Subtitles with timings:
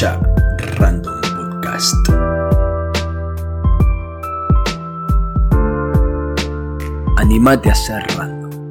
[0.00, 1.98] Random Podcast.
[7.18, 8.67] Animate a ser random.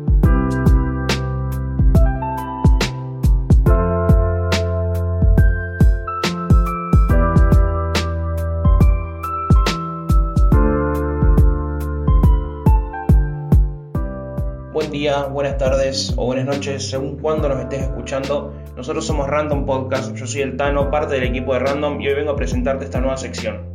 [15.25, 18.53] Buenas tardes o buenas noches, según cuando nos estés escuchando.
[18.75, 22.13] Nosotros somos Random Podcast, yo soy el Tano, parte del equipo de Random y hoy
[22.13, 23.65] vengo a presentarte esta nueva sección.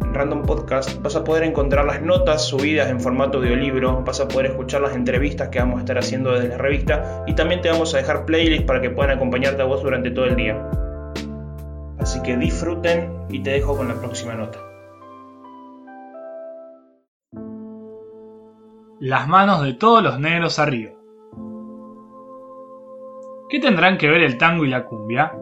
[0.00, 4.28] En Random Podcast vas a poder encontrar las notas subidas en formato audiolibro, vas a
[4.28, 7.68] poder escuchar las entrevistas que vamos a estar haciendo desde la revista y también te
[7.68, 10.70] vamos a dejar playlists para que puedan acompañarte a vos durante todo el día.
[11.98, 14.71] Así que disfruten y te dejo con la próxima nota.
[19.04, 20.92] Las manos de todos los negros arriba.
[23.48, 25.32] ¿Qué tendrán que ver el tango y la cumbia?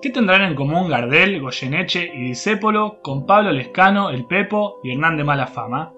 [0.00, 5.16] ¿Qué tendrán en común Gardel, Goyeneche y Discépolo con Pablo Lescano, El Pepo y Hernán
[5.16, 5.92] de Mala Fama?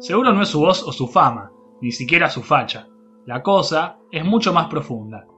[0.00, 2.88] Seguro no es su voz o su fama, ni siquiera su facha.
[3.24, 5.28] La cosa es mucho más profunda.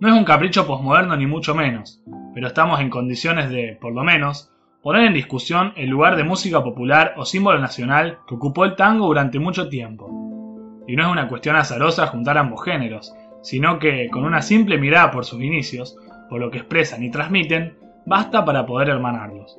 [0.00, 2.02] No es un capricho posmoderno ni mucho menos,
[2.32, 4.50] pero estamos en condiciones de, por lo menos,
[4.86, 9.06] poner en discusión el lugar de música popular o símbolo nacional que ocupó el tango
[9.06, 10.08] durante mucho tiempo.
[10.86, 13.12] Y no es una cuestión azarosa juntar ambos géneros,
[13.42, 15.98] sino que, con una simple mirada por sus inicios,
[16.30, 19.58] por lo que expresan y transmiten, basta para poder hermanarlos.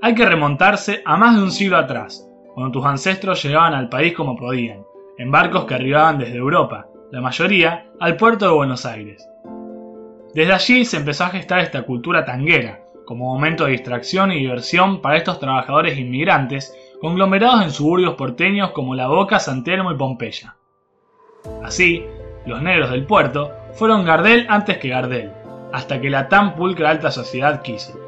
[0.00, 4.14] Hay que remontarse a más de un siglo atrás, cuando tus ancestros llegaban al país
[4.14, 4.84] como podían,
[5.18, 9.28] en barcos que arribaban desde Europa, la mayoría al puerto de Buenos Aires.
[10.32, 15.00] Desde allí se empezó a gestar esta cultura tanguera, como momento de distracción y diversión
[15.00, 20.56] para estos trabajadores inmigrantes conglomerados en suburbios porteños como La Boca, San Telmo y Pompeya.
[21.62, 22.04] Así,
[22.46, 25.32] los negros del puerto fueron Gardel antes que Gardel,
[25.72, 27.98] hasta que la tan pulcra alta sociedad quiso.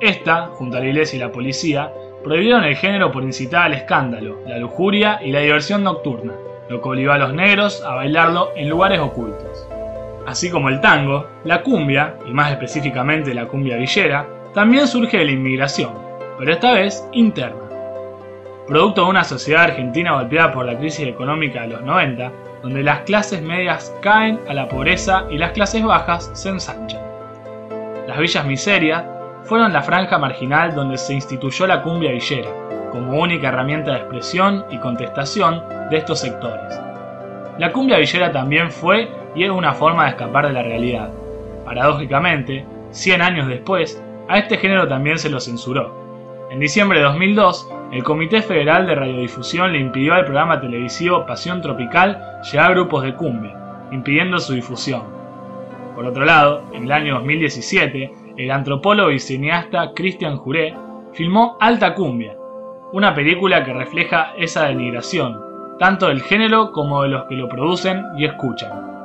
[0.00, 1.92] Esta, junto a la iglesia y la policía,
[2.22, 6.34] prohibieron el género por incitar al escándalo, la lujuria y la diversión nocturna,
[6.68, 9.66] lo que obligó a los negros a bailarlo en lugares ocultos.
[10.30, 15.24] Así como el tango, la cumbia, y más específicamente la cumbia villera, también surge de
[15.24, 15.92] la inmigración,
[16.38, 17.58] pero esta vez interna.
[18.68, 22.30] Producto de una sociedad argentina golpeada por la crisis económica de los 90,
[22.62, 27.02] donde las clases medias caen a la pobreza y las clases bajas se ensanchan.
[28.06, 29.02] Las villas miserias
[29.42, 32.50] fueron la franja marginal donde se instituyó la cumbia villera,
[32.92, 36.80] como única herramienta de expresión y contestación de estos sectores.
[37.58, 41.10] La cumbia villera también fue y es una forma de escapar de la realidad.
[41.64, 46.48] Paradójicamente, 100 años después, a este género también se lo censuró.
[46.50, 51.60] En diciembre de 2002, el Comité Federal de Radiodifusión le impidió al programa televisivo Pasión
[51.60, 53.56] Tropical llegar a grupos de cumbia,
[53.92, 55.02] impidiendo su difusión.
[55.94, 60.74] Por otro lado, en el año 2017, el antropólogo y cineasta Christian Juré
[61.12, 62.36] filmó Alta Cumbia,
[62.92, 65.40] una película que refleja esa denigración,
[65.78, 68.99] tanto del género como de los que lo producen y escuchan.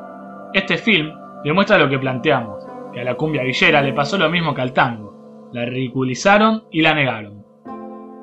[0.56, 1.12] Este film
[1.44, 4.72] demuestra lo que planteamos, que a la cumbia villera le pasó lo mismo que al
[4.72, 7.44] tango, la ridiculizaron y la negaron.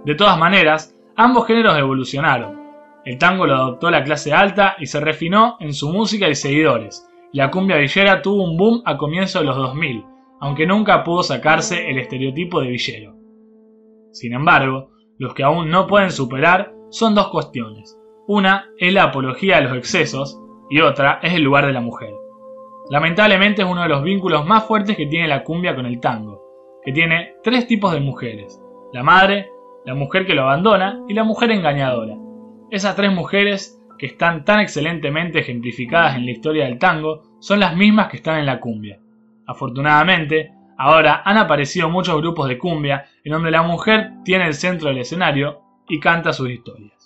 [0.07, 2.59] De todas maneras, ambos géneros evolucionaron.
[3.05, 7.07] El tango lo adoptó la clase alta y se refinó en su música y seguidores,
[7.35, 10.03] la cumbia villera tuvo un boom a comienzos de los 2000,
[10.41, 13.15] aunque nunca pudo sacarse el estereotipo de villero.
[14.11, 17.95] Sin embargo, los que aún no pueden superar son dos cuestiones.
[18.27, 20.41] Una es la apología de los excesos
[20.71, 22.22] y otra es el lugar de la mujer.
[22.91, 26.43] Lamentablemente es uno de los vínculos más fuertes que tiene la cumbia con el tango,
[26.85, 28.61] que tiene tres tipos de mujeres,
[28.93, 29.49] la madre,
[29.85, 32.17] la mujer que lo abandona y la mujer engañadora.
[32.71, 37.77] Esas tres mujeres, que están tan excelentemente ejemplificadas en la historia del tango, son las
[37.77, 38.99] mismas que están en la cumbia.
[39.47, 44.89] Afortunadamente, ahora han aparecido muchos grupos de cumbia en donde la mujer tiene el centro
[44.89, 47.02] del escenario y canta sus historias.